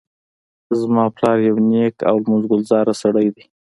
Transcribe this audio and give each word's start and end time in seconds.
زما 0.79 1.03
پلار 1.15 1.37
یو 1.47 1.57
نیک 1.69 1.95
او 2.09 2.15
لمونځ 2.23 2.43
ګذاره 2.51 2.93
سړی 3.01 3.27
ده 3.35 3.43